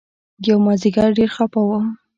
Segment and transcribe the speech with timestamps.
[0.47, 1.85] يومازديگر ډېر خپه وم.